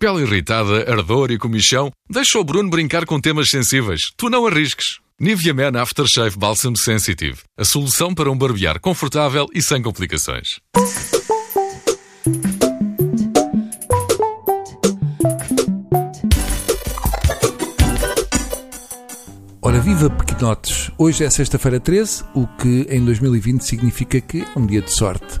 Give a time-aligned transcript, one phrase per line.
[0.00, 4.00] Pele irritada, ardor e comichão, deixa o Bruno brincar com temas sensíveis.
[4.16, 4.98] Tu não arrisques.
[5.20, 7.36] Nivea Man Aftershave Balsam Sensitive.
[7.54, 10.58] A solução para um barbear confortável e sem complicações.
[19.60, 20.90] Ora, viva pequenotes!
[20.96, 25.38] Hoje é sexta-feira 13, o que em 2020 significa que é um dia de sorte.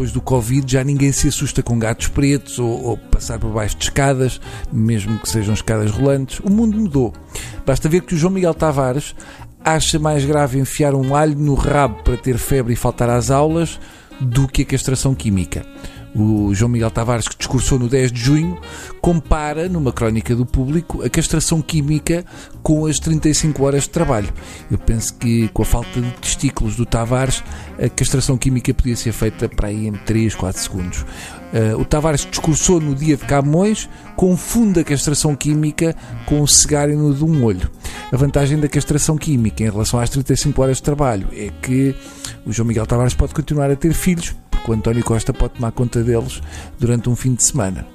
[0.00, 3.76] Depois do Covid já ninguém se assusta com gatos pretos ou, ou passar por baixo
[3.76, 4.40] de escadas,
[4.72, 6.40] mesmo que sejam escadas rolantes.
[6.40, 7.12] O mundo mudou.
[7.66, 9.14] Basta ver que o João Miguel Tavares
[9.62, 13.78] acha mais grave enfiar um alho no rabo para ter febre e faltar às aulas
[14.18, 15.66] do que a castração química.
[16.14, 18.58] O João Miguel Tavares, que discursou no 10 de junho,
[19.00, 22.24] compara, numa crónica do público, a castração química
[22.62, 24.28] com as 35 horas de trabalho.
[24.70, 27.44] Eu penso que, com a falta de testículos do Tavares,
[27.78, 31.02] a castração química podia ser feita para aí em 3, 4 segundos.
[31.52, 35.96] Uh, o Tavares discursou no dia de Camões, confunde a castração química
[36.26, 37.70] com o cegário de um olho.
[38.12, 41.94] A vantagem da castração química em relação às 35 horas de trabalho é que
[42.44, 45.72] o João Miguel Tavares pode continuar a ter filhos, porque o António Costa pode tomar
[45.72, 46.40] conta deles
[46.78, 47.86] durante um fim de semana.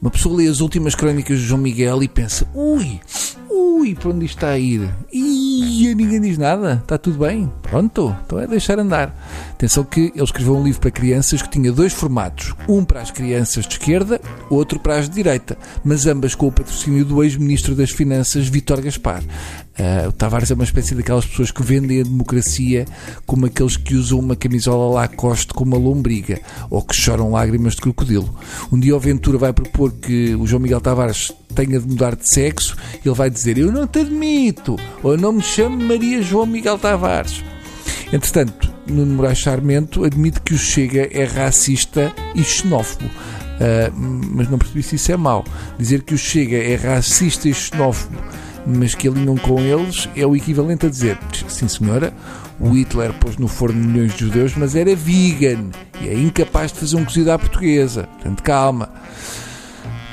[0.00, 3.00] Uma pessoa lê as últimas crónicas de João Miguel e pensa: ui,
[3.48, 4.92] ui, para onde está a ir?
[5.72, 9.16] Ih, ninguém diz nada, está tudo bem, pronto, então é deixar andar.
[9.52, 13.10] Atenção que ele escreveu um livro para crianças que tinha dois formatos, um para as
[13.10, 14.20] crianças de esquerda,
[14.50, 18.82] outro para as de direita, mas ambas com o patrocínio do ex-ministro das Finanças, Vítor
[18.82, 19.22] Gaspar.
[19.22, 22.84] Uh, o Tavares é uma espécie daquelas pessoas que vendem a democracia
[23.24, 27.80] como aqueles que usam uma camisola Lacoste com uma lombriga ou que choram lágrimas de
[27.80, 28.28] crocodilo.
[28.70, 32.28] Um dia o Ventura vai propor que o João Miguel Tavares tenha de mudar de
[32.28, 36.78] sexo, ele vai dizer: Eu não te admito, ou não me chamo Maria João Miguel
[36.78, 37.44] Tavares.
[38.12, 43.06] Entretanto, Nuno Moraes Charmento admite que o Chega é racista e xenófobo.
[43.06, 45.44] Uh, mas não percebi se isso é mau.
[45.78, 48.18] Dizer que o Chega é racista e xenófobo
[48.66, 52.12] mas que alinham com eles é o equivalente a dizer: sim, senhora,
[52.60, 55.70] o Hitler pôs no forno milhões de judeus, mas era vegan
[56.00, 58.04] e é incapaz de fazer um cozido à portuguesa.
[58.14, 58.90] Portanto, calma.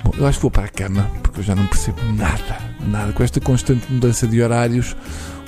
[0.04, 3.14] Bom, eu acho que vou para a cama, porque eu já não percebo nada, nada.
[3.14, 4.96] Com esta constante mudança de horários,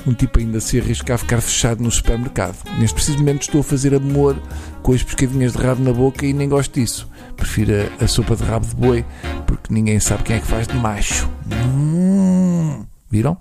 [0.05, 2.57] um tipo ainda se arrisca a ficar fechado no supermercado.
[2.79, 4.41] Neste preciso momento estou a fazer amor
[4.81, 7.09] com as pescadinhas de rabo na boca e nem gosto disso.
[7.35, 9.05] Prefiro a, a sopa de rabo de boi,
[9.45, 11.29] porque ninguém sabe quem é que faz de macho.
[11.51, 12.85] Hum.
[13.09, 13.37] Viram?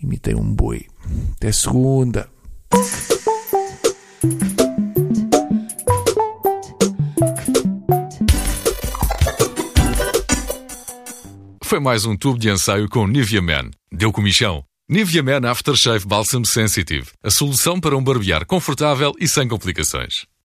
[0.00, 0.86] Imitei um boi.
[1.36, 2.28] Até segunda.
[11.68, 13.70] Foi mais um tubo de ensaio com Nivea Man.
[13.92, 14.64] Deu comichão.
[14.88, 17.08] Nivea Man Aftershave Balsam Sensitive.
[17.22, 20.24] A solução para um barbear confortável e sem complicações.